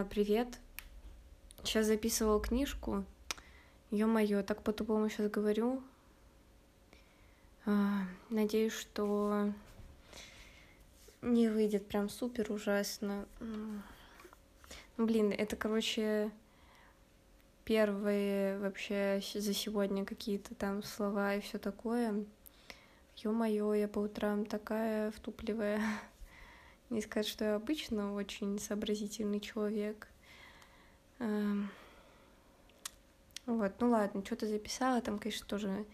А, 0.00 0.04
привет. 0.04 0.48
Сейчас 1.62 1.84
записывала 1.84 2.40
книжку. 2.40 3.04
Ё-моё, 3.90 4.42
так 4.42 4.62
по-тупому 4.62 5.10
сейчас 5.10 5.30
говорю. 5.30 5.82
А, 7.66 8.04
надеюсь, 8.30 8.72
что 8.72 9.52
не 11.20 11.48
выйдет 11.48 11.86
прям 11.86 12.08
супер 12.08 12.50
ужасно. 12.50 13.26
Ну, 13.40 13.82
блин, 14.96 15.32
это, 15.36 15.54
короче, 15.56 16.30
первые 17.66 18.58
вообще 18.58 19.20
за 19.34 19.52
сегодня 19.52 20.06
какие-то 20.06 20.54
там 20.54 20.82
слова 20.82 21.34
и 21.34 21.40
все 21.42 21.58
такое. 21.58 22.24
Ё-моё, 23.16 23.74
я 23.74 23.86
по 23.86 23.98
утрам 23.98 24.46
такая 24.46 25.10
втупливая. 25.10 25.82
Не 26.90 27.00
сказать, 27.00 27.28
что 27.28 27.44
я 27.44 27.54
обычно 27.54 28.14
очень 28.14 28.58
сообразительный 28.58 29.38
человек. 29.40 30.08
Эм. 31.20 31.70
Вот, 33.46 33.72
ну 33.80 33.90
ладно, 33.90 34.24
что-то 34.24 34.46
записала, 34.46 35.00
там, 35.00 35.18
конечно, 35.18 35.46
тоже 35.46 35.86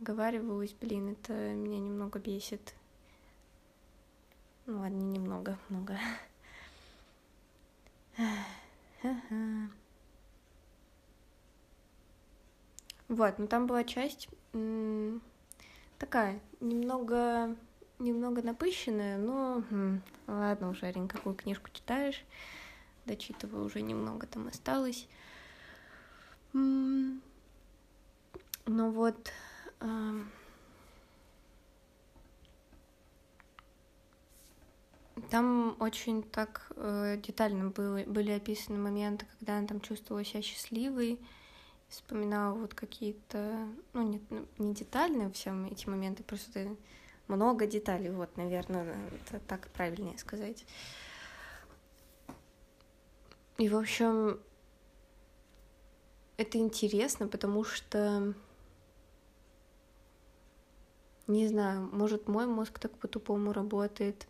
оговаривалась, 0.00 0.74
блин, 0.74 1.12
это 1.12 1.32
меня 1.32 1.78
немного 1.78 2.18
бесит. 2.18 2.74
Ну 4.66 4.80
ладно, 4.80 4.96
не 4.96 5.18
немного, 5.18 5.58
много. 5.70 5.98
Вот, 13.08 13.38
ну 13.38 13.46
там 13.46 13.66
была 13.66 13.84
часть 13.84 14.28
такая, 15.98 16.40
немного 16.60 17.56
немного 17.98 18.42
напыщенная, 18.42 19.18
но 19.18 19.62
ладно 20.26 20.70
уже, 20.70 20.86
Арин, 20.86 21.08
какую 21.08 21.34
книжку 21.34 21.70
читаешь? 21.72 22.24
Дочитываю, 23.06 23.64
уже 23.64 23.80
немного 23.80 24.26
там 24.26 24.48
осталось. 24.48 25.08
Ну 26.52 27.20
вот, 28.66 29.32
э, 29.80 30.20
там 35.30 35.76
очень 35.80 36.22
так 36.22 36.70
э, 36.76 37.18
детально 37.22 37.70
были 37.70 38.30
описаны 38.30 38.78
моменты, 38.78 39.26
когда 39.38 39.58
она 39.58 39.66
там 39.66 39.80
чувствовала 39.80 40.24
себя 40.24 40.42
счастливой, 40.42 41.18
вспоминала 41.88 42.54
вот 42.54 42.74
какие-то, 42.74 43.68
ну, 43.94 44.02
не, 44.02 44.20
не 44.58 44.74
детальные 44.74 45.30
все 45.32 45.54
эти 45.70 45.88
моменты, 45.88 46.22
просто 46.22 46.76
много 47.28 47.66
деталей, 47.66 48.10
вот, 48.10 48.36
наверное, 48.36 48.98
так 49.46 49.68
правильнее 49.68 50.18
сказать. 50.18 50.64
И, 53.58 53.68
в 53.68 53.76
общем, 53.76 54.40
это 56.36 56.58
интересно, 56.58 57.26
потому 57.28 57.64
что, 57.64 58.34
не 61.26 61.48
знаю, 61.48 61.88
может, 61.92 62.28
мой 62.28 62.46
мозг 62.46 62.78
так 62.78 62.92
по-тупому 62.98 63.52
работает. 63.52 64.26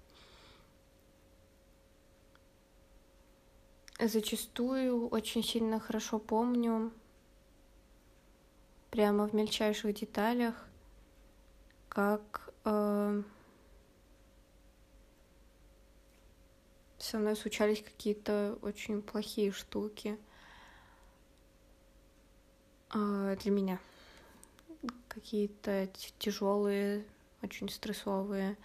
Зачастую 4.00 5.08
очень 5.08 5.42
сильно 5.42 5.78
хорошо 5.80 6.18
помню, 6.18 6.92
прямо 8.90 9.28
в 9.28 9.34
мельчайших 9.34 9.92
деталях, 9.94 10.55
как 11.88 12.47
со 12.64 13.25
мной 17.19 17.37
случались 17.37 17.83
какие-то 17.83 18.59
очень 18.62 19.01
плохие 19.01 19.53
штуки 19.53 20.19
э, 22.92 23.36
для 23.41 23.51
меня. 23.51 23.79
Какие-то 25.09 25.89
тяжелые, 26.18 27.05
очень 27.42 27.68
стрессовые. 27.68 28.57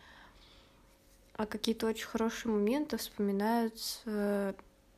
А 1.35 1.45
какие-то 1.45 1.87
очень 1.87 2.05
хорошие 2.05 2.51
моменты 2.51 2.97
вспоминаются 2.97 4.55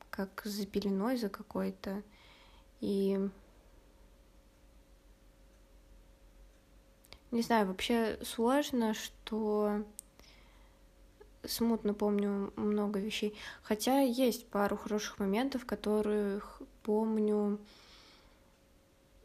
как 0.09 0.41
за 0.44 0.66
пеленой 0.66 1.17
за 1.17 1.29
какой-то. 1.29 2.01
И 2.81 3.29
Не 7.35 7.41
знаю, 7.41 7.68
вообще 7.68 8.18
сложно, 8.23 8.94
что 8.94 9.84
смутно 11.44 11.94
помню 11.94 12.53
много 12.56 13.01
вещей. 13.01 13.38
Хотя 13.62 14.00
есть 14.00 14.47
пару 14.47 14.78
хороших 14.78 15.19
моментов, 15.19 15.66
которых 15.66 16.62
помню 16.84 17.59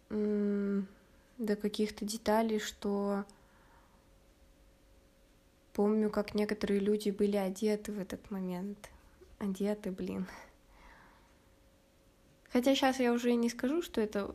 до 0.09 0.85
каких-то 1.39 2.05
деталей, 2.05 2.59
что 2.59 3.25
помню, 5.73 6.11
как 6.11 6.35
некоторые 6.35 6.81
люди 6.81 7.11
были 7.11 7.37
одеты 7.37 7.93
в 7.93 8.01
этот 8.01 8.29
момент. 8.33 8.91
Одеты, 9.39 9.93
блин. 9.93 10.27
Хотя 12.53 12.75
сейчас 12.75 12.99
я 12.99 13.13
уже 13.13 13.35
не 13.35 13.49
скажу, 13.49 13.83
что 13.83 14.01
это 14.01 14.35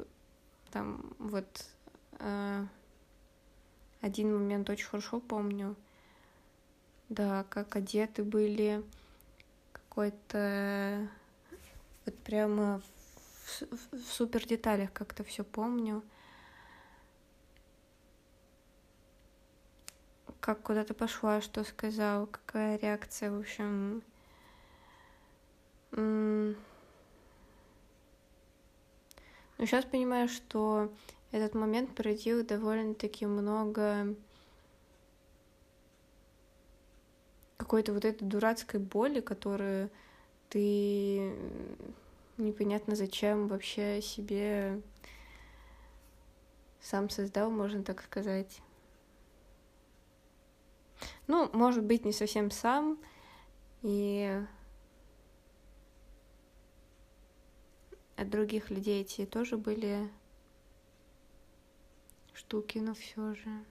там 0.71 1.13
вот 1.19 1.65
э, 2.19 2.65
один 4.05 4.31
момент 4.35 4.69
очень 4.69 4.85
хорошо 4.85 5.19
помню. 5.19 5.75
Да, 7.09 7.43
как 7.49 7.75
одеты 7.75 8.23
были, 8.23 8.83
какой-то 9.73 11.09
вот 12.05 12.15
прямо 12.19 12.81
в, 12.81 13.61
в, 13.93 14.03
супер 14.05 14.45
деталях 14.45 14.93
как-то 14.93 15.23
все 15.23 15.43
помню. 15.43 16.03
Как 20.39 20.61
куда-то 20.61 20.93
пошла, 20.93 21.41
что 21.41 21.63
сказал, 21.63 22.27
какая 22.27 22.77
реакция, 22.77 23.31
в 23.31 23.39
общем. 23.39 24.03
Но 25.91 26.53
сейчас 29.57 29.85
понимаю, 29.85 30.27
что 30.29 30.93
этот 31.35 31.53
момент 31.53 31.93
породил 31.93 32.45
довольно-таки 32.45 33.25
много 33.25 34.15
какой-то 37.57 37.93
вот 37.93 38.05
этой 38.05 38.25
дурацкой 38.25 38.79
боли, 38.79 39.19
которую 39.19 39.89
ты 40.49 41.35
непонятно 42.37 42.95
зачем 42.95 43.47
вообще 43.47 44.01
себе 44.01 44.81
сам 46.79 47.09
создал, 47.09 47.51
можно 47.51 47.83
так 47.83 48.01
сказать. 48.01 48.61
Ну, 51.27 51.49
может 51.51 51.83
быть, 51.83 52.05
не 52.05 52.13
совсем 52.13 52.51
сам, 52.51 52.97
и 53.81 54.41
от 58.15 58.29
других 58.29 58.69
людей 58.69 59.01
эти 59.01 59.25
тоже 59.25 59.57
были 59.57 60.09
штуки, 62.45 62.77
но 62.77 62.93
все 62.93 63.33
же. 63.33 63.65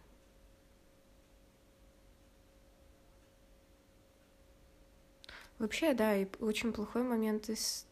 Вообще, 5.59 5.95
да, 5.95 6.17
и 6.17 6.27
очень 6.41 6.73
плохой 6.73 7.05
момент 7.05 7.49
из 7.49 7.87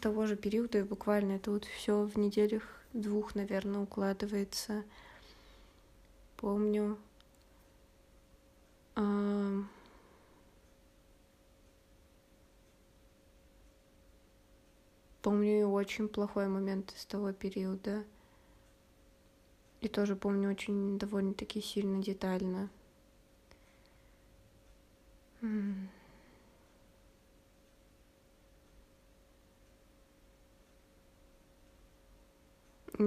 того 0.00 0.26
же 0.26 0.36
периода, 0.36 0.78
и 0.78 0.82
буквально 0.82 1.32
это 1.34 1.52
вот 1.52 1.64
все 1.64 2.02
в 2.02 2.18
неделях 2.18 2.64
двух, 2.92 3.36
наверное, 3.36 3.80
укладывается. 3.80 4.84
Помню. 6.36 6.98
А... 8.96 9.62
Помню 15.22 15.60
и 15.60 15.62
очень 15.62 16.08
плохой 16.08 16.48
момент 16.48 16.92
из 16.96 17.04
того 17.06 17.32
периода. 17.32 18.04
И 19.80 19.88
тоже 19.88 20.16
помню 20.16 20.50
очень 20.50 20.98
довольно-таки 20.98 21.60
сильно 21.60 22.02
детально. 22.02 22.68
Не 25.40 25.88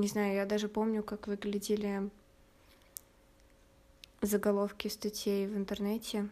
знаю, 0.07 0.35
я 0.35 0.45
даже 0.45 0.69
помню, 0.69 1.03
как 1.03 1.27
выглядели 1.27 2.09
заголовки 4.21 4.87
статей 4.87 5.47
в 5.47 5.57
интернете. 5.57 6.29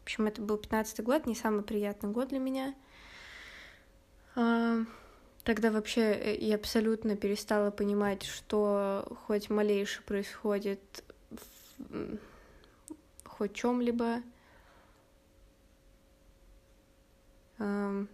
В 0.00 0.02
общем, 0.02 0.26
это 0.26 0.42
был 0.42 0.58
пятнадцатый 0.58 1.04
год, 1.04 1.24
не 1.24 1.34
самый 1.34 1.62
приятный 1.62 2.10
год 2.10 2.28
для 2.28 2.38
меня. 2.38 2.74
А, 5.40 5.44
Тогда 5.44 5.70
вообще 5.70 6.12
э, 6.12 6.36
я 6.38 6.56
абсолютно 6.56 7.16
перестала 7.16 7.70
понимать, 7.70 8.22
что 8.24 9.06
хоть 9.26 9.50
малейшее 9.50 10.02
происходит 10.04 10.80
в 11.78 12.18
хоть 13.24 13.54
чем-либо. 13.54 14.22
Для 17.58 18.06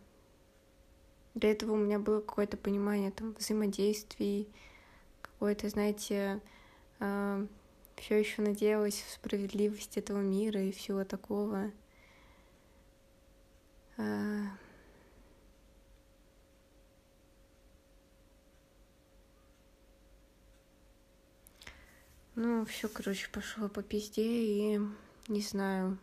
этого 1.51 1.73
у 1.73 1.77
меня 1.77 1.99
было 1.99 2.21
какое-то 2.21 2.57
понимание 2.57 3.11
там 3.11 3.35
взаимодействий, 3.39 4.49
какое-то, 5.21 5.69
знаете, 5.69 6.41
все 6.99 8.19
еще 8.19 8.43
надеялась 8.43 9.03
в 9.03 9.11
справедливость 9.13 9.99
этого 9.99 10.21
мира 10.21 10.61
и 10.63 10.73
всего 10.73 11.05
такого. 11.05 11.71
Ну, 22.37 22.67
все, 22.67 22.87
короче, 22.87 23.31
пошло 23.31 23.67
по 23.71 23.83
пизде 23.83 24.23
и 24.23 24.81
не 25.29 25.41
знаю. 25.41 25.97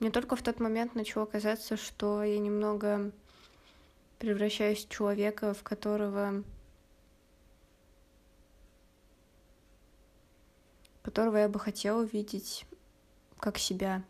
Мне 0.00 0.10
только 0.10 0.34
в 0.34 0.42
тот 0.42 0.60
момент 0.60 0.94
начало 0.94 1.26
казаться, 1.26 1.76
что 1.76 2.22
я 2.22 2.38
немного 2.38 3.12
превращаюсь 4.18 4.86
в 4.86 4.88
человека, 4.88 5.52
в 5.52 5.62
которого 5.62 6.42
которого 11.02 11.36
я 11.36 11.50
бы 11.50 11.60
хотела 11.60 12.02
видеть 12.02 12.64
как 13.38 13.58
себя, 13.58 14.02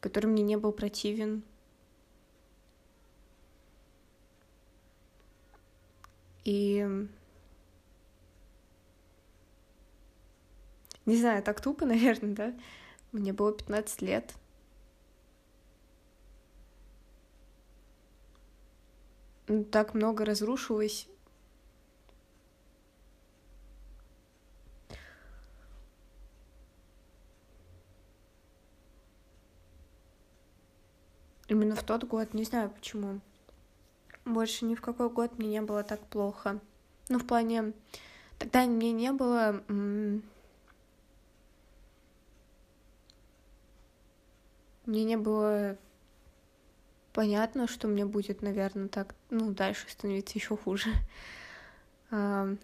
который 0.00 0.26
мне 0.26 0.42
не 0.42 0.56
был 0.56 0.72
противен, 0.72 1.42
И 6.46 6.86
не 11.06 11.16
знаю, 11.16 11.42
так 11.42 11.60
тупо, 11.60 11.84
наверное, 11.86 12.34
да? 12.34 12.54
Мне 13.10 13.32
было 13.32 13.52
15 13.52 14.02
лет. 14.02 14.32
Так 19.72 19.94
много 19.94 20.24
разрушилось. 20.24 21.08
Именно 31.48 31.74
в 31.74 31.82
тот 31.82 32.04
год, 32.04 32.34
не 32.34 32.44
знаю 32.44 32.70
почему. 32.70 33.20
Больше 34.26 34.64
ни 34.64 34.74
в 34.74 34.82
какой 34.82 35.08
год 35.08 35.38
мне 35.38 35.48
не 35.48 35.62
было 35.62 35.82
так 35.84 36.00
плохо. 36.00 36.60
Ну, 37.08 37.18
в 37.18 37.26
плане... 37.26 37.72
Тогда 38.38 38.66
мне 38.66 38.92
не 38.92 39.12
было... 39.12 39.62
Мне 44.84 45.04
не 45.04 45.16
было 45.16 45.78
понятно, 47.12 47.66
что 47.66 47.88
мне 47.88 48.04
будет, 48.04 48.42
наверное, 48.42 48.88
так, 48.88 49.14
ну, 49.30 49.52
дальше 49.52 49.88
становиться 49.88 50.38
еще 50.38 50.56
хуже. 50.56 50.90
в 52.10 52.58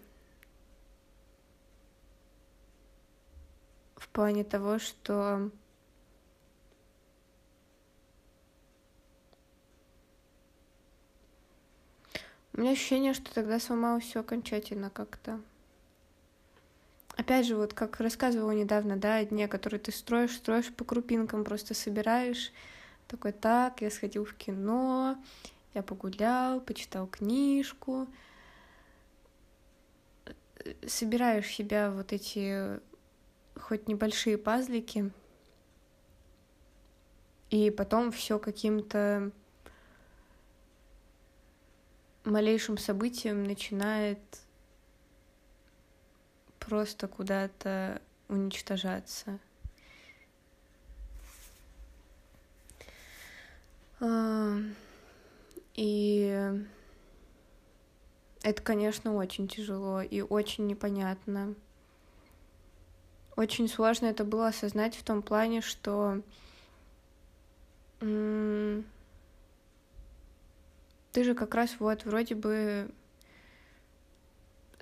плане 4.11 4.43
того, 4.43 4.79
что 4.79 5.49
У 12.55 12.61
меня 12.61 12.71
ощущение, 12.71 13.13
что 13.13 13.33
тогда 13.33 13.59
сломалось 13.59 14.03
все 14.03 14.19
окончательно 14.19 14.91
как-то. 14.91 15.41
Опять 17.15 17.47
же, 17.47 17.55
вот 17.55 17.73
как 17.73 17.99
рассказывала 17.99 18.51
недавно, 18.51 18.97
да, 18.97 19.17
о 19.17 19.25
дне, 19.25 19.47
который 19.47 19.79
ты 19.79 19.91
строишь, 19.91 20.35
строишь 20.35 20.71
по 20.71 20.83
крупинкам, 20.83 21.43
просто 21.43 21.73
собираешь. 21.73 22.51
Такой, 23.07 23.31
так, 23.31 23.81
я 23.81 23.89
сходил 23.89 24.25
в 24.25 24.33
кино, 24.35 25.17
я 25.73 25.83
погулял, 25.83 26.61
почитал 26.61 27.07
книжку. 27.07 28.07
Собираешь 30.87 31.47
себя 31.47 31.91
вот 31.91 32.13
эти 32.13 32.79
хоть 33.59 33.87
небольшие 33.87 34.37
пазлики, 34.37 35.11
и 37.49 37.69
потом 37.69 38.11
все 38.11 38.39
каким-то 38.39 39.31
малейшим 42.25 42.77
событием 42.77 43.43
начинает 43.43 44.19
просто 46.59 47.07
куда-то 47.07 48.01
уничтожаться. 48.29 49.39
А, 53.99 54.57
и 55.75 56.61
это, 58.41 58.61
конечно, 58.61 59.15
очень 59.15 59.47
тяжело 59.47 60.01
и 60.01 60.21
очень 60.21 60.67
непонятно. 60.67 61.55
Очень 63.35 63.67
сложно 63.67 64.07
это 64.07 64.23
было 64.23 64.47
осознать 64.49 64.95
в 64.95 65.03
том 65.03 65.21
плане, 65.21 65.61
что 65.61 66.21
ты 71.13 71.23
же 71.23 71.35
как 71.35 71.53
раз 71.53 71.75
вот 71.79 72.05
вроде 72.05 72.33
бы 72.33 72.89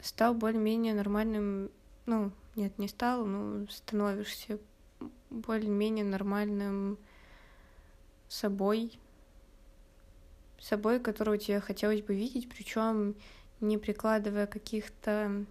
стал 0.01 0.33
более-менее 0.33 0.93
нормальным, 0.93 1.69
ну, 2.05 2.31
нет, 2.55 2.77
не 2.79 2.87
стал, 2.87 3.25
но 3.25 3.67
становишься 3.69 4.57
более-менее 5.29 6.05
нормальным 6.05 6.97
собой, 8.29 8.97
собой, 10.57 11.01
которого 11.01 11.37
тебе 11.37 11.59
хотелось 11.59 12.01
бы 12.01 12.15
видеть, 12.15 12.49
причем 12.49 13.15
не 13.59 13.77
прикладывая 13.77 14.47
каких-то 14.47 15.45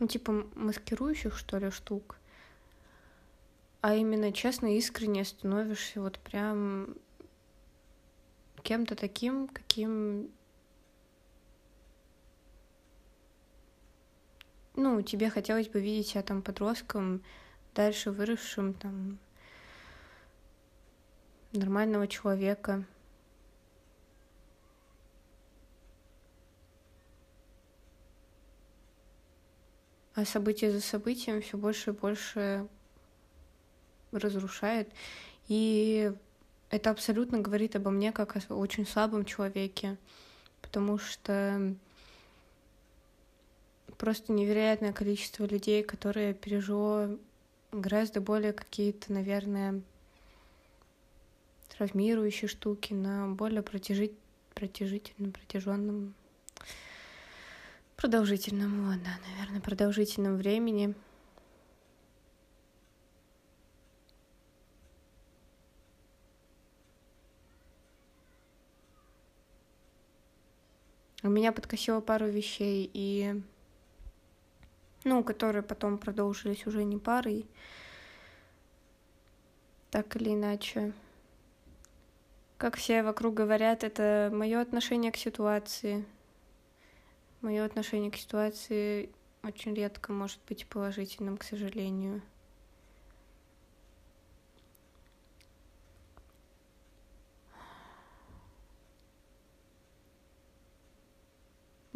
ну, 0.00 0.08
типа 0.08 0.44
маскирующих, 0.56 1.38
что 1.38 1.58
ли, 1.58 1.70
штук 1.70 2.16
а 3.86 3.94
именно 3.94 4.32
честно, 4.32 4.76
искренне 4.76 5.24
становишься 5.24 6.00
вот 6.00 6.18
прям 6.18 6.96
кем-то 8.64 8.96
таким, 8.96 9.46
каким 9.46 10.28
ну, 14.74 15.00
тебе 15.02 15.30
хотелось 15.30 15.68
бы 15.68 15.80
видеть 15.80 16.08
себя 16.08 16.24
там 16.24 16.42
подростком, 16.42 17.22
дальше 17.76 18.10
выросшим 18.10 18.74
там 18.74 19.20
нормального 21.52 22.08
человека. 22.08 22.84
А 30.16 30.24
событие 30.24 30.72
за 30.72 30.80
событием 30.80 31.40
все 31.40 31.56
больше 31.56 31.90
и 31.90 31.92
больше 31.92 32.66
разрушает. 34.18 34.88
И 35.48 36.12
это 36.70 36.90
абсолютно 36.90 37.38
говорит 37.38 37.76
обо 37.76 37.90
мне 37.90 38.12
как 38.12 38.36
о 38.36 38.54
очень 38.54 38.86
слабом 38.86 39.24
человеке, 39.24 39.96
потому 40.60 40.98
что 40.98 41.74
просто 43.98 44.32
невероятное 44.32 44.92
количество 44.92 45.44
людей, 45.44 45.82
которые 45.82 46.34
пережило 46.34 47.16
гораздо 47.72 48.20
более 48.20 48.52
какие-то, 48.52 49.12
наверное, 49.12 49.80
травмирующие 51.76 52.48
штуки 52.48 52.92
на 52.92 53.28
более 53.28 53.62
протяжи... 53.62 54.10
протяжительном, 54.54 55.32
протяженном, 55.32 56.14
продолжительном, 57.96 58.88
ладно, 58.88 59.18
наверное, 59.30 59.60
продолжительном 59.60 60.36
времени— 60.36 60.94
У 71.26 71.28
меня 71.28 71.50
подкосило 71.50 72.00
пару 72.00 72.28
вещей, 72.28 72.88
и... 72.94 73.42
Ну, 75.02 75.24
которые 75.24 75.62
потом 75.62 75.98
продолжились 75.98 76.66
уже 76.68 76.84
не 76.84 76.98
парой. 76.98 77.46
Так 79.90 80.14
или 80.14 80.34
иначе. 80.34 80.92
Как 82.58 82.76
все 82.76 83.02
вокруг 83.02 83.34
говорят, 83.34 83.82
это 83.82 84.30
мое 84.32 84.60
отношение 84.60 85.10
к 85.10 85.16
ситуации. 85.16 86.04
Мое 87.40 87.64
отношение 87.64 88.12
к 88.12 88.16
ситуации 88.16 89.10
очень 89.42 89.74
редко 89.74 90.12
может 90.12 90.38
быть 90.48 90.66
положительным, 90.68 91.38
к 91.38 91.42
сожалению. 91.42 92.22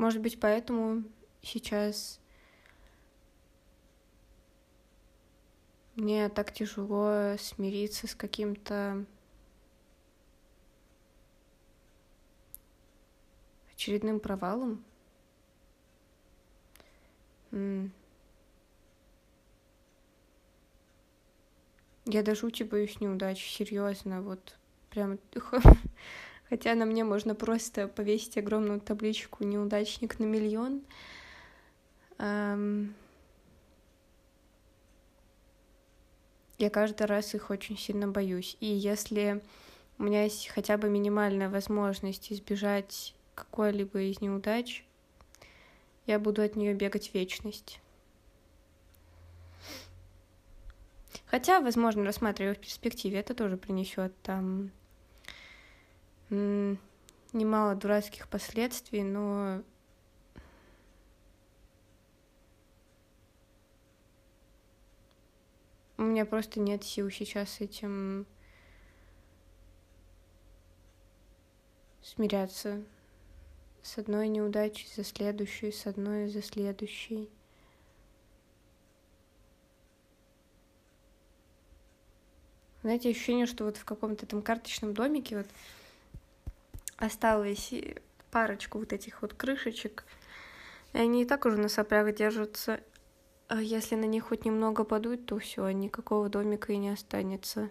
Может 0.01 0.23
быть, 0.23 0.41
поэтому 0.41 1.05
сейчас 1.43 2.19
мне 5.95 6.31
так 6.31 6.55
тяжело 6.55 7.37
смириться 7.37 8.07
с 8.07 8.15
каким-то 8.15 9.05
очередным 13.75 14.21
провалом. 14.21 14.83
Я 17.53 17.91
до 22.23 22.35
жути 22.35 22.63
боюсь 22.63 22.99
серьезно, 23.47 24.23
вот 24.23 24.57
прям 24.89 25.19
Хотя 26.51 26.75
на 26.75 26.85
мне 26.85 27.05
можно 27.05 27.35
просто 27.37 27.87
повесить 27.87 28.37
огромную 28.37 28.81
табличку 28.81 29.45
«Неудачник 29.45 30.19
на 30.19 30.25
миллион». 30.25 30.83
Я 36.59 36.69
каждый 36.69 37.07
раз 37.07 37.35
их 37.35 37.51
очень 37.51 37.79
сильно 37.79 38.09
боюсь. 38.09 38.57
И 38.61 38.67
если 38.67 39.41
у 39.97 40.03
меня 40.03 40.25
есть 40.25 40.49
хотя 40.49 40.77
бы 40.77 40.91
минимальная 40.91 41.49
возможность 41.49 42.33
избежать 42.33 43.15
какой-либо 43.37 44.01
из 44.03 44.21
неудач, 44.21 44.85
я 46.07 46.19
буду 46.19 46.43
от 46.43 46.57
нее 46.57 46.75
бегать 46.75 47.15
вечность. 47.15 47.81
Хотя, 51.27 51.61
возможно, 51.61 52.05
рассматривая 52.05 52.55
в 52.55 52.59
перспективе, 52.59 53.21
это 53.21 53.35
тоже 53.35 53.57
принесет 53.57 54.13
там 54.23 54.73
немало 56.31 57.75
дурацких 57.75 58.29
последствий, 58.29 59.03
но 59.03 59.63
у 65.97 66.03
меня 66.03 66.25
просто 66.25 66.61
нет 66.61 66.85
сил 66.85 67.11
сейчас 67.11 67.61
этим 67.61 68.27
смиряться 72.03 72.83
с 73.83 73.99
одной 73.99 74.29
неудачей 74.29 74.89
за 74.95 75.05
следующей, 75.05 75.73
с 75.73 75.87
одной 75.87 76.29
за 76.29 76.43
следующей. 76.43 77.29
Знаете, 82.83 83.11
ощущение, 83.11 83.47
что 83.47 83.65
вот 83.65 83.77
в 83.77 83.85
каком-то 83.85 84.25
там 84.27 84.41
карточном 84.41 84.95
домике 84.95 85.37
вот 85.37 85.47
осталось 87.01 87.73
парочку 88.31 88.79
вот 88.79 88.93
этих 88.93 89.23
вот 89.23 89.35
крышечек. 89.35 90.05
И 90.93 90.99
они 90.99 91.23
и 91.23 91.25
так 91.25 91.47
уже 91.47 91.57
на 91.57 91.69
соплях 91.69 92.15
держатся. 92.15 92.81
А 93.49 93.61
если 93.61 93.97
на 93.97 94.05
них 94.05 94.29
хоть 94.29 94.45
немного 94.45 94.85
подуть, 94.85 95.27
то 95.27 95.39
все, 95.39 95.69
никакого 95.71 96.29
домика 96.29 96.73
и 96.73 96.77
не 96.77 96.91
останется. 96.91 97.69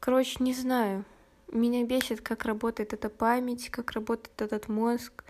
Короче, 0.00 0.36
не 0.40 0.52
знаю. 0.52 1.04
Меня 1.50 1.84
бесит, 1.84 2.20
как 2.20 2.44
работает 2.44 2.92
эта 2.92 3.08
память, 3.08 3.70
как 3.70 3.92
работает 3.92 4.42
этот 4.42 4.68
мозг. 4.68 5.24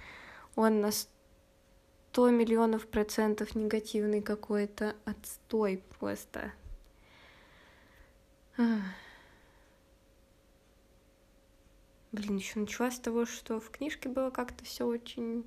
Он 0.57 0.81
на 0.81 0.91
сто 0.91 2.31
миллионов 2.31 2.89
процентов 2.89 3.55
негативный 3.55 4.23
какой-то. 4.23 4.97
Отстой 5.05 5.85
просто. 5.99 6.53
Ах. 8.57 8.83
Блин, 12.17 12.37
еще 12.37 12.61
начала 12.61 12.91
с 12.91 12.99
того, 12.99 13.27
что 13.27 13.61
в 13.61 13.69
книжке 13.71 14.09
было 14.09 14.31
как-то 14.31 14.65
все 14.65 14.87
очень... 14.87 15.45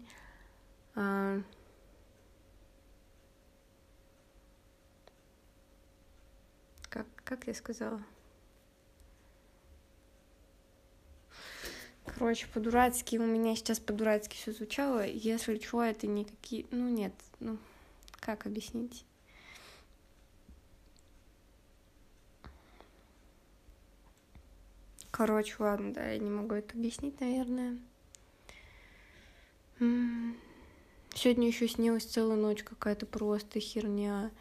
А... 0.94 1.42
Как, 6.90 7.08
как 7.24 7.48
я 7.48 7.56
сказала? 7.56 8.04
Короче, 12.06 12.46
по-дурацки, 12.54 13.18
у 13.18 13.26
меня 13.26 13.56
сейчас 13.56 13.80
по-дурацки 13.80 14.36
все 14.36 14.52
звучало. 14.52 15.04
Если 15.08 15.58
что, 15.58 15.82
это 15.82 16.06
никакие... 16.06 16.68
Ну, 16.70 16.88
нет, 16.88 17.14
ну, 17.40 17.58
как 18.20 18.46
объяснить? 18.46 19.06
Короче, 25.20 25.54
ладно, 25.60 25.94
да, 25.94 26.12
я 26.12 26.18
не 26.18 26.30
могу 26.30 26.56
это 26.56 26.78
объяснить, 26.78 27.20
наверное. 27.20 27.78
Сегодня 31.14 31.46
еще 31.46 31.68
снилась 31.68 32.06
целую 32.06 32.40
ночь 32.40 32.64
какая-то 32.64 33.06
просто 33.06 33.60
херня. 33.60 34.32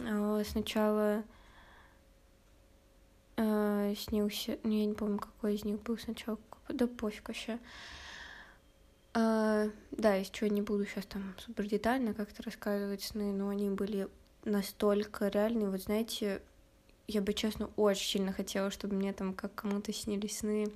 А, 0.00 0.42
сначала 0.44 1.24
э, 3.38 3.94
снился, 3.96 4.58
ну, 4.64 4.70
я 4.70 4.84
не 4.84 4.92
помню, 4.92 5.16
какой 5.18 5.54
из 5.54 5.64
них 5.64 5.80
был 5.80 5.96
сначала, 5.96 6.38
да 6.68 6.86
пофиг 6.86 7.28
вообще. 7.28 7.58
А, 9.14 9.70
да, 9.92 10.18
из 10.18 10.28
чего 10.28 10.50
не 10.50 10.60
буду 10.60 10.84
сейчас 10.84 11.06
там 11.06 11.34
супер 11.38 11.66
детально 11.66 12.12
как-то 12.12 12.42
рассказывать 12.42 13.02
сны, 13.02 13.32
но 13.32 13.48
они 13.48 13.70
были 13.70 14.08
настолько 14.44 15.28
реальные, 15.28 15.70
вот 15.70 15.80
знаете, 15.80 16.42
я 17.08 17.22
бы, 17.22 17.32
честно, 17.32 17.70
очень 17.76 18.06
сильно 18.06 18.32
хотела, 18.32 18.70
чтобы 18.70 18.94
мне 18.94 19.12
там 19.14 19.32
как 19.32 19.54
кому-то 19.54 19.92
снились 19.94 20.38
сны, 20.38 20.70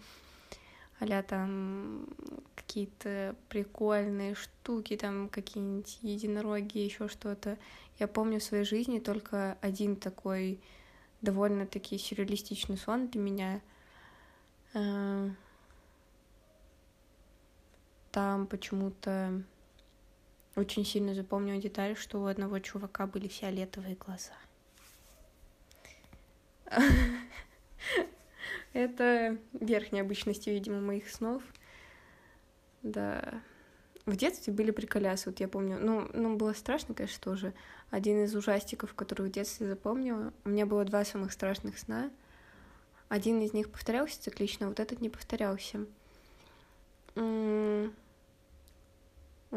а 0.99 1.23
там 1.23 2.09
какие-то 2.55 3.37
прикольные 3.51 4.35
штуки, 4.35 4.97
там 4.97 5.29
какие-нибудь 5.29 5.99
единороги, 6.01 6.79
еще 6.79 7.09
что-то. 7.09 7.59
Я 7.99 8.09
помню 8.09 8.41
в 8.41 8.45
своей 8.45 8.65
жизни 8.65 8.99
только 8.99 9.59
один 9.61 9.95
такой 9.97 10.59
довольно-таки 11.21 11.99
сюрреалистичный 11.99 12.79
сон 12.79 13.09
для 13.09 13.21
меня. 13.21 13.61
Э, 14.73 15.29
там 18.11 18.47
почему-то 18.47 19.43
очень 20.57 20.85
сильно 20.85 21.15
запомнила 21.15 21.61
деталь, 21.61 21.97
что 21.97 22.23
у 22.23 22.27
одного 22.27 22.59
чувака 22.59 23.07
были 23.07 23.29
фиолетовые 23.29 23.97
глаза. 23.97 24.33
Это 28.73 29.37
верх 29.52 29.93
необычности, 29.93 30.50
видимо, 30.50 30.81
моих 30.81 31.09
снов. 31.09 31.43
Да. 32.83 33.41
В 34.05 34.17
детстве 34.17 34.52
были 34.52 34.73
приколясы, 34.73 35.31
вот 35.31 35.38
я 35.41 35.47
помню. 35.47 35.79
Ну, 35.81 36.09
ну, 36.12 36.37
было 36.37 36.52
страшно, 36.55 36.95
конечно, 36.95 37.23
тоже. 37.23 37.55
Один 37.91 38.25
из 38.25 38.35
ужастиков, 38.35 38.95
который 38.95 39.29
в 39.29 39.31
детстве 39.31 39.69
запомнила. 39.69 40.33
У 40.45 40.49
меня 40.49 40.67
было 40.67 40.85
два 40.85 41.05
самых 41.05 41.31
страшных 41.33 41.79
сна. 41.79 42.11
Один 43.09 43.41
из 43.43 43.52
них 43.52 43.71
повторялся 43.71 44.21
циклично, 44.21 44.69
вот 44.69 44.81
этот 44.81 45.00
не 45.00 45.11
повторялся. 45.11 45.87
Вот 47.14 47.93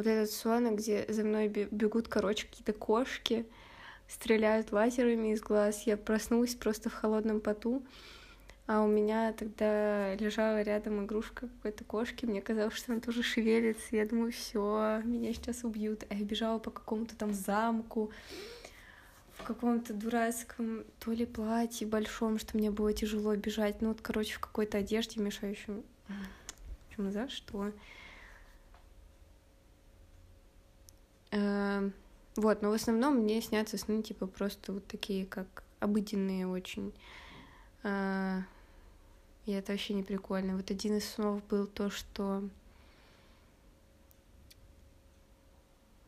этот 0.06 0.30
сон, 0.30 0.76
где 0.76 1.06
за 1.08 1.24
мной 1.24 1.48
бегут, 1.48 2.10
короче, 2.10 2.48
какие-то 2.48 2.74
кошки 2.74 3.46
стреляют 4.08 4.72
лазерами 4.72 5.34
из 5.34 5.42
глаз. 5.42 5.84
Я 5.86 5.98
проснулась 5.98 6.56
просто 6.56 6.90
в 6.90 6.94
холодном 6.94 7.40
поту. 7.40 7.84
А 8.68 8.82
у 8.82 8.88
меня 8.88 9.32
тогда 9.34 10.16
лежала 10.16 10.64
рядом 10.64 11.06
игрушка 11.06 11.48
какой-то 11.48 11.84
кошки. 11.84 12.26
Мне 12.26 12.42
казалось, 12.42 12.74
что 12.74 12.94
она 12.94 13.02
тоже 13.02 13.22
шевелится. 13.22 13.96
Я 13.96 14.08
думаю, 14.08 14.32
все, 14.32 15.02
меня 15.04 15.34
сейчас 15.34 15.64
убьют. 15.64 16.04
А 16.10 16.16
я 16.16 16.26
бежала 16.26 16.58
по 16.58 16.72
какому-то 16.72 17.16
там 17.16 17.32
замку, 17.32 18.12
в 19.34 19.44
каком-то 19.44 19.94
дурацком 19.94 20.84
то 21.00 21.12
ли 21.12 21.28
платье 21.28 21.86
большом, 21.86 22.40
что 22.40 22.58
мне 22.58 22.72
было 22.72 22.92
тяжело 22.92 23.36
бежать. 23.36 23.82
Ну 23.82 23.90
вот, 23.90 24.02
короче, 24.02 24.34
в 24.36 24.40
какой-то 24.40 24.80
одежде 24.80 25.22
мешающем. 25.22 25.84
Почему 26.88 27.12
за 27.12 27.30
что? 27.30 27.72
Вот, 32.36 32.62
но 32.62 32.70
в 32.70 32.74
основном 32.74 33.18
мне 33.18 33.42
снятся 33.42 33.78
сны, 33.78 34.02
типа, 34.02 34.28
просто 34.28 34.74
вот 34.74 34.86
такие, 34.88 35.26
как 35.26 35.64
обыденные 35.80 36.48
очень. 36.48 36.94
А, 37.84 38.42
и 39.46 39.52
это 39.52 39.72
вообще 39.72 39.94
не 39.94 40.04
прикольно. 40.04 40.58
Вот 40.58 40.70
один 40.70 40.98
из 40.98 41.08
снов 41.08 41.42
был 41.48 41.66
то, 41.68 41.90
что 41.90 42.44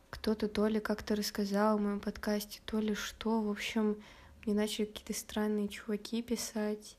кто-то 0.10 0.50
то 0.50 0.68
ли 0.68 0.80
как-то 0.80 1.16
рассказал 1.16 1.78
в 1.78 1.82
моем 1.82 2.00
подкасте, 2.02 2.60
то 2.66 2.80
ли 2.80 2.94
что. 2.94 3.42
В 3.42 3.50
общем, 3.50 3.96
мне 4.46 4.54
начали 4.56 4.86
какие-то 4.86 5.14
странные 5.14 5.70
чуваки 5.70 6.22
писать, 6.22 6.98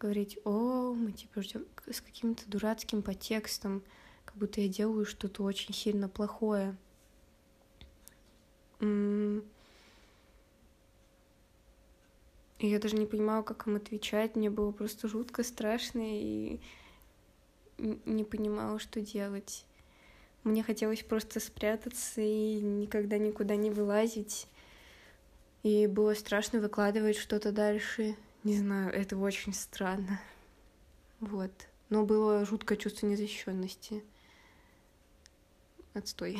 говорить, 0.00 0.38
о, 0.44 0.94
мы 0.94 1.12
типа 1.12 1.42
ждем 1.42 1.66
с 1.90 2.00
каким-то 2.00 2.48
дурацким 2.48 3.02
подтекстом, 3.02 3.82
как 4.24 4.36
будто 4.36 4.60
я 4.60 4.68
делаю 4.68 5.04
что-то 5.04 5.42
очень 5.42 5.74
сильно 5.74 6.08
плохое. 6.08 6.76
Я 12.58 12.78
даже 12.78 12.96
не 12.96 13.06
понимала, 13.06 13.42
как 13.42 13.66
им 13.66 13.76
отвечать. 13.76 14.36
Мне 14.36 14.50
было 14.50 14.70
просто 14.70 15.08
жутко 15.08 15.42
страшно. 15.42 16.02
И 16.02 16.60
не 17.78 18.24
понимала, 18.24 18.78
что 18.78 19.00
делать. 19.00 19.64
Мне 20.44 20.62
хотелось 20.62 21.02
просто 21.02 21.40
спрятаться 21.40 22.20
и 22.20 22.60
никогда 22.60 23.18
никуда 23.18 23.56
не 23.56 23.70
вылазить. 23.70 24.46
И 25.62 25.86
было 25.86 26.14
страшно 26.14 26.60
выкладывать 26.60 27.16
что-то 27.16 27.50
дальше. 27.50 28.16
Не 28.44 28.58
знаю, 28.58 28.92
это 28.92 29.16
очень 29.16 29.54
странно. 29.54 30.20
Вот. 31.20 31.50
Но 31.88 32.04
было 32.04 32.44
жуткое 32.44 32.76
чувство 32.76 33.06
незащищенности. 33.06 34.04
Отстой. 35.94 36.38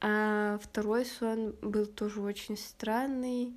А 0.00 0.58
второй 0.62 1.04
сон 1.04 1.54
был 1.62 1.86
тоже 1.86 2.20
очень 2.20 2.56
странный. 2.56 3.52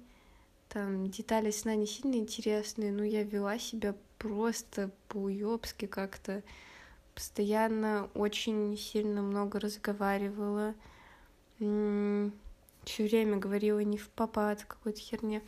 Там 0.70 1.10
детали 1.10 1.52
сна 1.52 1.76
не 1.76 1.86
сильно 1.86 2.16
интересные, 2.16 2.92
но 2.92 3.04
я 3.04 3.24
вела 3.24 3.60
себя 3.60 3.96
просто 4.18 4.90
по-уёбски 5.10 5.86
как-то. 5.86 6.44
Постоянно 7.14 8.10
очень 8.14 8.78
сильно 8.78 9.22
много 9.22 9.60
разговаривала. 9.60 10.74
Все 11.60 12.32
время 13.04 13.38
говорила 13.38 13.80
не 13.80 13.98
в 13.98 14.10
попад 14.10 14.64
какой-то 14.66 15.00
херне. 15.00 15.44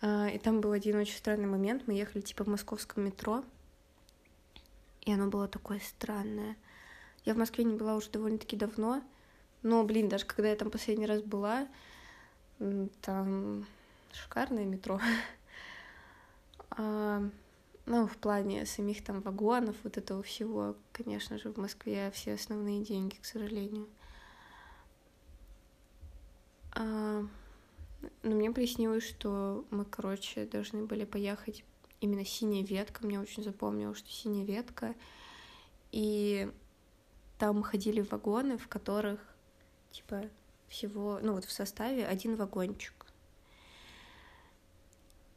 А, 0.00 0.28
и 0.28 0.38
там 0.38 0.60
был 0.60 0.72
один 0.72 0.96
очень 0.96 1.16
странный 1.16 1.46
момент. 1.46 1.82
Мы 1.86 1.94
ехали 1.94 2.22
типа 2.22 2.44
в 2.44 2.48
московском 2.48 3.04
метро. 3.04 3.44
И 5.02 5.12
оно 5.12 5.28
было 5.28 5.48
такое 5.48 5.80
странное. 5.80 6.56
Я 7.24 7.34
в 7.34 7.38
Москве 7.38 7.64
не 7.64 7.74
была 7.74 7.96
уже 7.96 8.10
довольно-таки 8.10 8.56
давно. 8.56 9.02
Но, 9.64 9.82
блин, 9.82 10.10
даже 10.10 10.26
когда 10.26 10.50
я 10.50 10.56
там 10.56 10.70
последний 10.70 11.06
раз 11.06 11.22
была, 11.22 11.66
там 13.00 13.66
шикарное 14.12 14.66
метро. 14.66 15.00
а, 16.70 17.26
ну, 17.86 18.06
в 18.06 18.16
плане 18.18 18.66
самих 18.66 19.02
там 19.02 19.22
вагонов, 19.22 19.74
вот 19.82 19.96
этого 19.96 20.22
всего, 20.22 20.76
конечно 20.92 21.38
же, 21.38 21.50
в 21.50 21.56
Москве 21.56 22.10
все 22.12 22.34
основные 22.34 22.84
деньги, 22.84 23.14
к 23.14 23.24
сожалению. 23.24 23.88
А, 26.72 27.24
но 28.22 28.34
мне 28.34 28.50
приснилось, 28.50 29.08
что 29.08 29.64
мы, 29.70 29.86
короче, 29.86 30.44
должны 30.44 30.84
были 30.84 31.06
поехать 31.06 31.64
именно 32.02 32.26
синяя 32.26 32.62
ветка. 32.62 33.06
Мне 33.06 33.18
очень 33.18 33.42
запомнилось, 33.42 33.96
что 33.96 34.10
синяя 34.10 34.44
ветка. 34.44 34.94
И 35.90 36.52
там 37.38 37.62
ходили 37.62 38.02
вагоны, 38.02 38.58
в 38.58 38.68
которых 38.68 39.33
типа 39.94 40.28
всего, 40.68 41.20
ну 41.22 41.34
вот 41.34 41.44
в 41.44 41.52
составе 41.52 42.06
один 42.06 42.36
вагончик. 42.36 43.06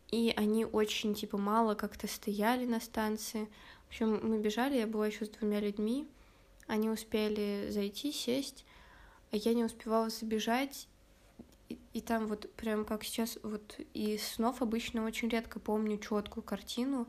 И 0.09 0.33
они 0.35 0.65
очень, 0.65 1.13
типа, 1.13 1.37
мало 1.37 1.75
как-то 1.75 2.07
стояли 2.07 2.65
на 2.65 2.79
станции. 2.79 3.49
В 3.85 3.89
общем, 3.89 4.19
мы 4.23 4.39
бежали, 4.39 4.77
я 4.77 4.87
была 4.87 5.07
еще 5.07 5.25
с 5.25 5.29
двумя 5.29 5.59
людьми. 5.59 6.07
Они 6.65 6.89
успели 6.89 7.67
зайти, 7.69 8.11
сесть, 8.11 8.65
а 9.31 9.35
я 9.35 9.53
не 9.53 9.65
успевала 9.65 10.09
забежать. 10.09 10.87
И, 11.69 11.77
и 11.93 12.01
там 12.01 12.27
вот 12.27 12.49
прям 12.55 12.85
как 12.85 13.03
сейчас, 13.03 13.37
вот 13.43 13.79
из 13.93 14.25
снов 14.25 14.61
обычно 14.61 15.05
очень 15.05 15.27
редко 15.27 15.59
помню 15.59 15.97
четкую 15.97 16.43
картину, 16.43 17.05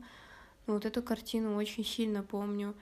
но 0.67 0.73
вот 0.73 0.85
эту 0.85 1.01
картину 1.01 1.55
очень 1.55 1.85
сильно 1.85 2.21
помню 2.21 2.75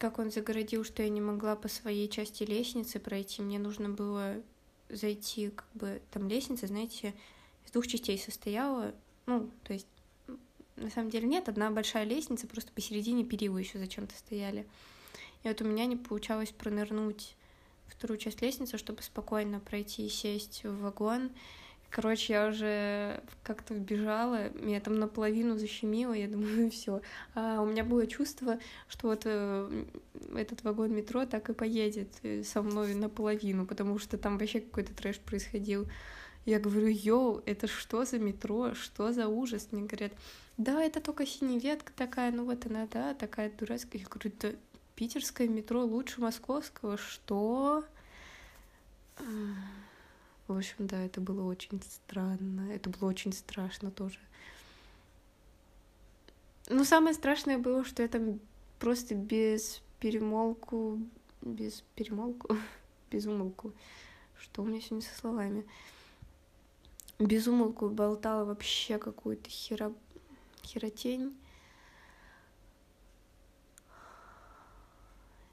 как 0.00 0.18
он 0.18 0.30
загородил, 0.30 0.82
что 0.82 1.02
я 1.02 1.10
не 1.10 1.20
могла 1.20 1.54
по 1.56 1.68
своей 1.68 2.08
части 2.08 2.42
лестницы 2.44 2.98
пройти. 2.98 3.42
Мне 3.42 3.58
нужно 3.58 3.90
было 3.90 4.42
зайти, 4.88 5.50
как 5.50 5.68
бы, 5.74 6.00
там 6.10 6.26
лестница, 6.26 6.66
знаете, 6.66 7.14
из 7.66 7.70
двух 7.70 7.86
частей 7.86 8.18
состояла. 8.18 8.94
Ну, 9.26 9.50
то 9.62 9.74
есть, 9.74 9.86
на 10.76 10.88
самом 10.88 11.10
деле 11.10 11.28
нет, 11.28 11.50
одна 11.50 11.70
большая 11.70 12.04
лестница, 12.04 12.46
просто 12.46 12.72
посередине 12.72 13.24
перила 13.24 13.58
еще 13.58 13.78
зачем-то 13.78 14.16
стояли. 14.16 14.66
И 15.42 15.48
вот 15.48 15.60
у 15.60 15.66
меня 15.66 15.84
не 15.84 15.96
получалось 15.96 16.50
пронырнуть 16.50 17.36
вторую 17.86 18.16
часть 18.16 18.40
лестницы, 18.40 18.78
чтобы 18.78 19.02
спокойно 19.02 19.60
пройти 19.60 20.06
и 20.06 20.08
сесть 20.08 20.64
в 20.64 20.80
вагон. 20.80 21.30
Короче, 21.90 22.34
я 22.34 22.46
уже 22.46 23.20
как-то 23.42 23.74
вбежала, 23.74 24.50
меня 24.50 24.80
там 24.80 25.00
наполовину 25.00 25.58
защемило, 25.58 26.12
я 26.12 26.28
думаю, 26.28 26.70
все. 26.72 27.02
А 27.34 27.60
у 27.60 27.66
меня 27.66 27.82
было 27.82 28.06
чувство, 28.06 28.60
что 28.88 29.08
вот 29.08 29.22
э, 29.24 29.84
этот 30.36 30.62
вагон 30.62 30.94
метро 30.94 31.26
так 31.26 31.50
и 31.50 31.52
поедет 31.52 32.08
э, 32.22 32.44
со 32.44 32.62
мной 32.62 32.94
наполовину, 32.94 33.66
потому 33.66 33.98
что 33.98 34.18
там 34.18 34.38
вообще 34.38 34.60
какой-то 34.60 34.94
трэш 34.94 35.18
происходил. 35.18 35.88
Я 36.46 36.60
говорю, 36.60 36.86
йоу, 36.88 37.42
это 37.44 37.66
что 37.66 38.04
за 38.04 38.18
метро, 38.18 38.74
что 38.74 39.12
за 39.12 39.26
ужас? 39.26 39.68
Мне 39.72 39.82
говорят, 39.82 40.12
да, 40.56 40.82
это 40.82 41.00
только 41.00 41.26
синяя 41.26 41.58
ветка 41.58 41.92
такая, 41.94 42.30
ну 42.30 42.44
вот 42.44 42.66
она, 42.66 42.86
да, 42.86 43.14
такая 43.14 43.50
дурацкая. 43.50 44.00
Я 44.00 44.08
говорю, 44.08 44.32
да, 44.40 44.50
питерское 44.94 45.48
метро 45.48 45.84
лучше 45.84 46.20
московского, 46.20 46.96
что? 46.96 47.84
В 50.50 50.56
общем, 50.56 50.88
да, 50.88 51.00
это 51.00 51.20
было 51.20 51.44
очень 51.44 51.80
странно. 51.80 52.72
Это 52.72 52.90
было 52.90 53.08
очень 53.08 53.32
страшно 53.32 53.92
тоже. 53.92 54.18
Но 56.68 56.82
самое 56.82 57.14
страшное 57.14 57.56
было, 57.56 57.84
что 57.84 58.02
я 58.02 58.08
там 58.08 58.40
просто 58.80 59.14
без 59.14 59.80
перемолку, 60.00 60.98
без 61.40 61.84
перемолку, 61.94 62.56
без 63.12 63.26
умолку. 63.26 63.72
Что 64.40 64.62
у 64.62 64.64
меня 64.64 64.80
сегодня 64.80 65.08
со 65.08 65.16
словами? 65.16 65.64
Без 67.20 67.46
умолку 67.46 67.88
болтала 67.88 68.44
вообще 68.44 68.98
какую-то 68.98 69.48
хера... 69.48 69.92
херотень. 70.64 71.32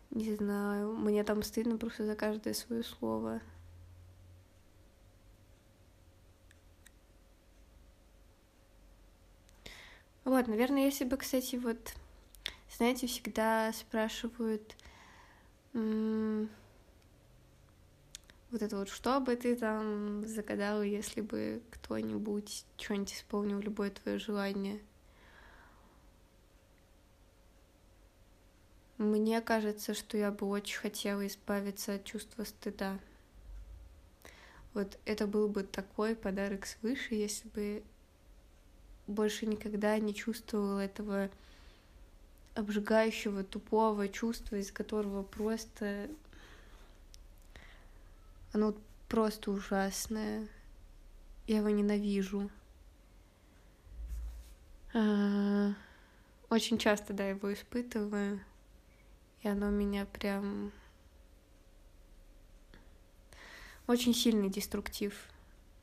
Не 0.09 0.35
знаю, 0.35 0.95
мне 0.95 1.23
там 1.23 1.43
стыдно 1.43 1.77
просто 1.77 2.03
за 2.07 2.15
каждое 2.15 2.55
свое 2.55 2.83
слово. 2.83 3.41
Вот, 10.27 10.47
наверное, 10.49 10.83
если 10.83 11.05
бы, 11.05 11.15
кстати, 11.15 11.55
вот, 11.55 11.95
знаете, 12.75 13.07
всегда 13.07 13.71
спрашивают 13.71 14.75
вот 15.71 16.49
это 18.51 18.75
вот, 18.75 18.89
что 18.89 19.21
бы 19.21 19.37
ты 19.37 19.55
там 19.55 20.27
загадал, 20.27 20.83
если 20.83 21.21
бы 21.21 21.61
кто-нибудь 21.71 22.65
что-нибудь 22.77 23.13
исполнил, 23.13 23.59
любое 23.59 23.89
твое 23.89 24.19
желание. 24.19 24.81
Мне 28.97 29.39
кажется, 29.39 29.93
что 29.93 30.17
я 30.17 30.29
бы 30.29 30.45
очень 30.45 30.77
хотела 30.77 31.25
избавиться 31.25 31.93
от 31.93 32.03
чувства 32.03 32.43
стыда. 32.43 32.99
Вот 34.73 34.99
это 35.05 35.25
был 35.25 35.47
бы 35.47 35.63
такой 35.63 36.17
подарок 36.17 36.65
свыше, 36.65 37.15
если 37.15 37.47
бы 37.47 37.81
больше 39.07 39.45
никогда 39.45 39.97
не 39.97 40.13
чувствовал 40.13 40.77
этого 40.77 41.29
обжигающего, 42.55 43.43
тупого 43.43 44.09
чувства, 44.09 44.57
из 44.57 44.71
которого 44.71 45.23
просто... 45.23 46.09
Оно 48.53 48.73
просто 49.07 49.51
ужасное. 49.51 50.47
Я 51.45 51.57
его 51.57 51.69
ненавижу. 51.69 52.49
А, 54.93 55.73
очень 56.49 56.77
часто, 56.77 57.13
да, 57.13 57.29
его 57.29 57.53
испытываю. 57.53 58.39
И 59.43 59.47
оно 59.47 59.69
меня 59.69 60.05
прям... 60.05 60.71
Очень 63.85 64.13
сильный 64.13 64.49
деструктив. 64.49 65.13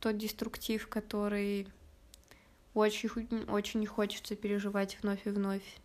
Тот 0.00 0.18
деструктив, 0.18 0.88
который 0.88 1.66
очень, 2.74 3.44
очень 3.48 3.86
хочется 3.86 4.34
переживать 4.36 4.98
вновь 5.00 5.26
и 5.26 5.30
вновь. 5.30 5.80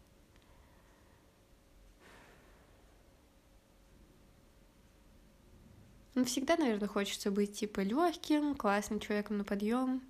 Ну, 6.15 6.25
всегда, 6.25 6.57
наверное, 6.57 6.89
хочется 6.89 7.31
быть 7.31 7.57
типа 7.57 7.81
легким, 7.81 8.55
классным 8.55 8.99
человеком 8.99 9.37
на 9.37 9.43
подъем. 9.43 10.01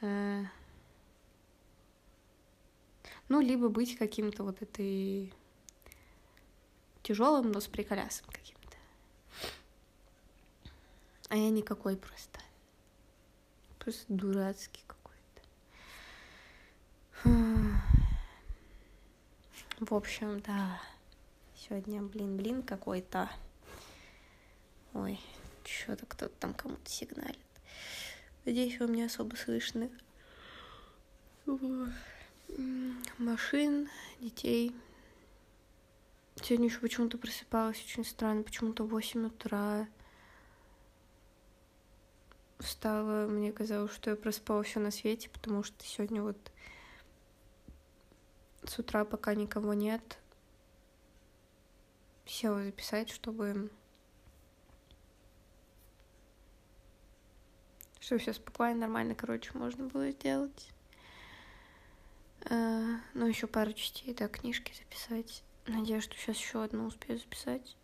Э, 0.00 0.44
ну, 3.28 3.40
либо 3.40 3.68
быть 3.68 3.98
каким-то 3.98 4.44
вот 4.44 4.62
этой 4.62 5.34
тяжелым, 7.02 7.50
но 7.50 7.60
с 7.60 7.66
приколясом 7.66 8.26
каким-то. 8.30 8.76
А 11.28 11.36
я 11.36 11.50
никакой 11.50 11.96
просто. 11.96 12.40
Просто 13.78 14.04
дурацкий 14.08 14.82
в 19.90 19.94
общем, 19.94 20.40
да. 20.40 20.80
Сегодня, 21.56 22.02
блин, 22.02 22.36
блин 22.36 22.62
какой-то. 22.62 23.30
Ой, 24.92 25.18
что-то 25.64 26.04
кто-то 26.04 26.34
там 26.38 26.52
кому-то 26.52 26.90
сигналит. 26.90 27.38
Надеюсь, 28.44 28.78
вам 28.80 28.94
не 28.94 29.02
особо 29.02 29.34
слышно. 29.36 29.88
машин, 33.18 33.88
детей. 34.20 34.74
Сегодня 36.36 36.66
еще 36.66 36.80
почему-то 36.80 37.16
просыпалась 37.18 37.82
очень 37.82 38.04
странно, 38.04 38.42
почему-то 38.42 38.84
в 38.84 38.90
8 38.90 39.26
утра 39.26 39.88
встала, 42.58 43.26
мне 43.26 43.52
казалось, 43.52 43.92
что 43.92 44.10
я 44.10 44.16
проспала 44.16 44.62
все 44.62 44.80
на 44.80 44.90
свете, 44.90 45.30
потому 45.30 45.62
что 45.62 45.84
сегодня 45.84 46.22
вот 46.22 46.36
с 48.70 48.78
утра, 48.78 49.04
пока 49.04 49.34
никого 49.34 49.74
нет, 49.74 50.18
села 52.26 52.62
записать, 52.62 53.10
чтобы 53.10 53.70
чтобы 58.00 58.20
все 58.20 58.32
спокойно, 58.32 58.80
нормально, 58.80 59.14
короче, 59.14 59.50
можно 59.52 59.86
было 59.86 60.10
сделать. 60.10 60.70
А, 62.50 63.00
ну, 63.12 63.26
еще 63.26 63.46
пару 63.46 63.72
частей, 63.74 64.14
да, 64.14 64.28
книжки 64.28 64.72
записать. 64.72 65.42
Надеюсь, 65.66 66.04
что 66.04 66.16
сейчас 66.16 66.36
еще 66.36 66.64
одну 66.64 66.86
успею 66.86 67.18
записать. 67.18 67.76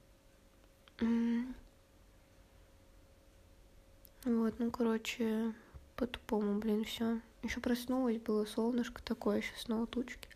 Вот, 4.25 4.59
ну, 4.59 4.70
короче, 4.70 5.53
по-тупому, 5.97 6.59
блин, 6.59 6.85
все. 6.85 7.20
Еще 7.42 7.61
проснулась, 7.61 8.16
было 8.18 8.47
солнышко 8.47 9.03
такое, 9.03 9.42
сейчас 9.42 9.62
снова 9.62 9.87
тучки. 9.87 10.31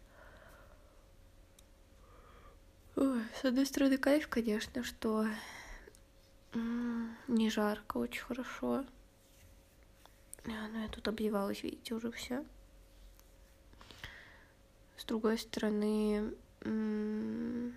Ой, 2.96 3.17
с 3.34 3.44
одной 3.44 3.66
стороны, 3.66 3.98
кайф, 3.98 4.28
конечно, 4.28 4.82
что 4.84 5.26
не 6.54 7.50
жарко, 7.50 7.98
очень 7.98 8.22
хорошо. 8.22 8.84
А, 10.44 10.68
ну, 10.72 10.82
я 10.82 10.88
тут 10.88 11.06
обливалась, 11.08 11.62
видите, 11.62 11.94
уже 11.94 12.10
все. 12.10 12.44
С 14.96 15.04
другой 15.04 15.38
стороны, 15.38 16.34
ну, 16.64 17.72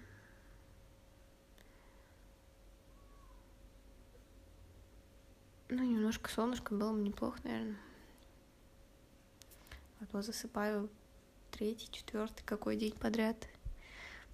немножко 5.69 6.29
солнышко 6.31 6.73
было 6.73 6.93
бы 6.93 6.99
неплохо, 6.99 7.39
наверное. 7.43 7.77
А 9.99 10.05
то 10.05 10.21
засыпаю 10.21 10.89
третий, 11.51 11.89
четвертый, 11.91 12.43
какой 12.43 12.75
день 12.75 12.93
подряд. 12.97 13.47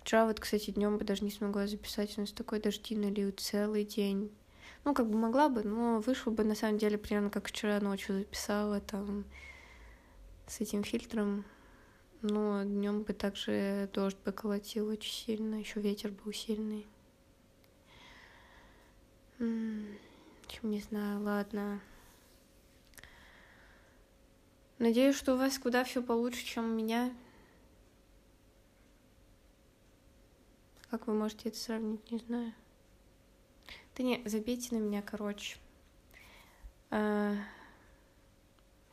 Вчера 0.07 0.25
вот, 0.25 0.39
кстати, 0.39 0.71
днем 0.71 0.97
бы 0.97 1.03
даже 1.03 1.25
не 1.25 1.31
смогла 1.31 1.67
записать, 1.67 2.17
у 2.17 2.21
нас 2.21 2.31
такой 2.31 2.61
дождиный 2.61 3.09
лил 3.09 3.33
целый 3.35 3.83
день. 3.83 4.31
Ну, 4.85 4.93
как 4.93 5.09
бы 5.09 5.17
могла 5.17 5.49
бы, 5.49 5.63
но 5.63 5.99
вышло 5.99 6.31
бы 6.31 6.45
на 6.45 6.55
самом 6.55 6.77
деле 6.77 6.97
примерно 6.97 7.29
как 7.29 7.49
вчера 7.49 7.77
ночью 7.81 8.19
записала 8.19 8.79
там 8.79 9.25
с 10.47 10.61
этим 10.61 10.85
фильтром. 10.85 11.43
Но 12.21 12.63
днем 12.63 13.03
бы 13.03 13.11
также 13.11 13.89
дождь 13.91 14.15
бы 14.23 14.31
колотил 14.31 14.87
очень 14.87 15.11
сильно, 15.11 15.55
еще 15.55 15.81
ветер 15.81 16.11
был 16.11 16.31
сильный. 16.31 16.87
Общем, 19.35 19.97
не 20.71 20.79
знаю, 20.79 21.21
ладно. 21.21 21.81
Надеюсь, 24.79 25.17
что 25.17 25.33
у 25.33 25.37
вас 25.37 25.59
куда 25.59 25.83
все 25.83 26.01
получше, 26.01 26.45
чем 26.45 26.63
у 26.63 26.73
меня. 26.73 27.11
Как 30.89 31.07
вы 31.07 31.13
можете 31.13 31.49
это 31.49 31.57
сравнить, 31.57 32.11
не 32.11 32.19
знаю. 32.19 32.53
Да 33.95 34.03
не, 34.03 34.21
забейте 34.25 34.75
на 34.75 34.79
меня, 34.79 35.01
короче. 35.01 35.57
А... 36.89 37.35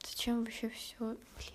Зачем 0.05 0.41
вообще 0.45 0.69
все? 0.69 0.99
Блин. 0.99 1.55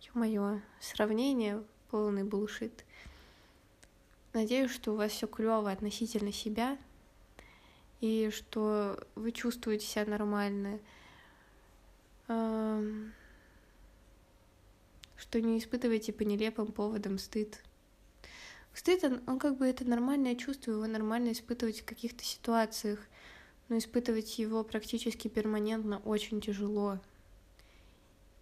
Ё-моё, 0.00 0.60
сравнение 0.80 1.62
полный 1.90 2.24
булшит. 2.24 2.84
Надеюсь, 4.32 4.70
что 4.70 4.92
у 4.92 4.96
вас 4.96 5.12
все 5.12 5.26
клево 5.26 5.70
относительно 5.70 6.32
себя, 6.32 6.78
и 8.00 8.30
что 8.30 8.98
вы 9.14 9.32
чувствуете 9.32 9.86
себя 9.86 10.04
нормально, 10.06 10.78
что 12.26 13.00
не 15.40 15.58
испытываете 15.58 16.12
по 16.12 16.22
нелепым 16.22 16.72
поводам 16.72 17.18
стыд. 17.18 17.62
Стыд, 18.76 19.04
он, 19.04 19.22
он 19.26 19.38
как 19.38 19.56
бы 19.56 19.66
это 19.66 19.88
нормальное 19.88 20.34
чувство, 20.34 20.72
его 20.72 20.86
нормально 20.86 21.32
испытывать 21.32 21.80
в 21.80 21.86
каких-то 21.86 22.22
ситуациях, 22.22 23.00
но 23.70 23.78
испытывать 23.78 24.38
его 24.38 24.62
практически 24.64 25.28
перманентно 25.28 25.98
очень 26.00 26.42
тяжело. 26.42 27.00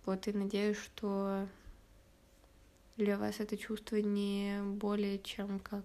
Вот, 0.05 0.27
и 0.27 0.33
надеюсь, 0.33 0.77
что 0.77 1.47
для 2.97 3.16
вас 3.16 3.38
это 3.38 3.57
чувство 3.57 3.94
не 3.94 4.61
более 4.61 5.20
чем 5.20 5.61
как, 5.61 5.85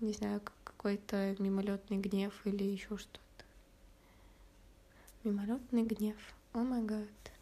не 0.00 0.12
знаю, 0.12 0.40
как 0.40 0.54
какой-то 0.64 1.36
мимолетный 1.38 1.98
гнев 1.98 2.34
или 2.44 2.64
еще 2.64 2.98
что-то. 2.98 3.44
Мимолетный 5.22 5.84
гнев. 5.84 6.18
О 6.54 6.64
май 6.64 6.82
гад. 6.82 7.35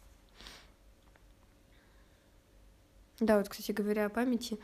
Да, 3.19 3.37
вот, 3.37 3.49
кстати 3.49 3.71
говоря, 3.71 4.07
о 4.07 4.09
памяти. 4.09 4.59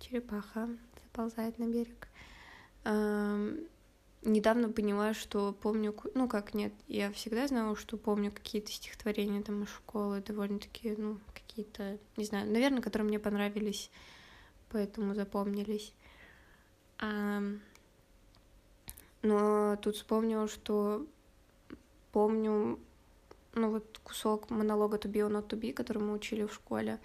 Черепаха 0.00 0.68
заползает 1.02 1.58
на 1.58 1.66
берег. 1.66 2.08
недавно 4.22 4.68
поняла, 4.70 5.14
что 5.14 5.52
помню, 5.52 5.94
ну 6.14 6.28
как 6.28 6.54
нет, 6.54 6.72
я 6.88 7.10
всегда 7.12 7.46
знала, 7.46 7.76
что 7.76 7.96
помню 7.96 8.30
какие-то 8.30 8.70
стихотворения 8.70 9.42
там 9.42 9.62
из 9.62 9.70
школы, 9.70 10.20
довольно-таки, 10.20 10.94
ну, 10.96 11.18
какие-то, 11.32 11.98
не 12.16 12.24
знаю, 12.24 12.50
наверное, 12.50 12.82
которые 12.82 13.08
мне 13.08 13.18
понравились, 13.18 13.90
поэтому 14.70 15.14
запомнились. 15.14 15.92
А, 16.98 17.42
но 19.22 19.76
тут 19.76 19.96
вспомнила, 19.96 20.48
что 20.48 21.06
помню 22.12 22.78
ну 23.54 23.70
вот 23.70 24.00
кусок 24.02 24.50
монолога 24.50 24.96
To 24.96 25.10
be 25.10 25.20
or 25.20 25.30
not 25.30 25.48
to 25.48 25.58
be, 25.58 25.72
который 25.72 26.02
мы 26.02 26.12
учили 26.12 26.44
в 26.44 26.52
школе, 26.52 27.00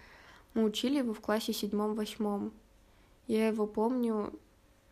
мы 0.54 0.64
учили 0.64 0.98
его 0.98 1.14
в 1.14 1.22
классе 1.22 1.54
седьмом-восьмом. 1.54 2.52
Я 3.28 3.48
его 3.48 3.68
помню 3.68 4.34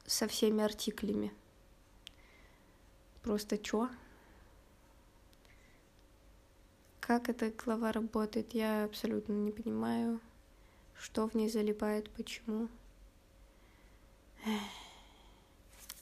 со 0.06 0.28
всеми 0.28 0.64
артиклями. 0.64 1.34
Просто 3.24 3.58
чё? 3.58 3.90
Как 7.00 7.30
эта 7.30 7.52
глава 7.52 7.92
работает, 7.92 8.54
я 8.54 8.84
абсолютно 8.84 9.34
не 9.34 9.52
понимаю, 9.52 10.20
что 10.98 11.28
в 11.28 11.36
ней 11.36 11.50
залипает, 11.50 12.10
почему. 12.12 12.68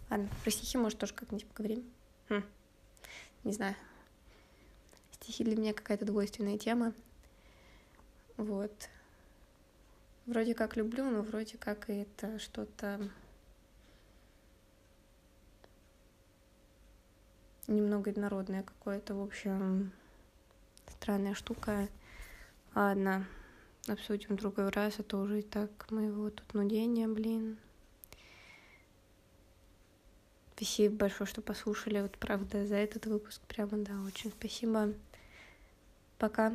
Ладно, 0.10 0.30
про 0.44 0.52
стихи, 0.52 0.78
может, 0.78 1.00
тоже 1.00 1.14
как-нибудь 1.14 1.48
поговорим. 1.48 1.84
Хм. 2.30 2.44
Не 3.44 3.54
знаю. 3.54 3.76
Стихи 5.16 5.46
для 5.46 5.56
меня 5.56 5.74
какая-то 5.74 6.04
двойственная 6.04 6.58
тема. 6.58 6.94
Вот. 8.36 8.90
Вроде 10.26 10.54
как 10.54 10.76
люблю, 10.76 11.10
но 11.10 11.22
вроде 11.22 11.58
как 11.58 11.90
это 11.90 12.38
что-то 12.38 13.00
немного 17.68 18.12
народное 18.20 18.64
какое-то, 18.64 19.16
в 19.16 19.24
общем, 19.24 19.94
странная 20.88 21.34
штука. 21.34 21.88
Ладно, 22.76 23.26
обсудим 23.88 24.36
в 24.36 24.40
другой 24.42 24.68
раз, 24.68 24.96
а 25.00 25.18
уже 25.18 25.40
и 25.40 25.44
так 25.44 25.90
моего 25.92 26.30
тут 26.30 26.54
нудения, 26.54 27.08
блин. 27.08 27.58
Спасибо 30.56 30.96
большое, 30.96 31.28
что 31.28 31.42
послушали. 31.42 32.00
Вот 32.02 32.18
правда, 32.18 32.66
за 32.66 32.76
этот 32.76 33.06
выпуск 33.08 33.42
прямо, 33.48 33.78
да, 33.78 33.94
очень 34.08 34.32
спасибо. 34.32 34.94
Пока. 36.18 36.54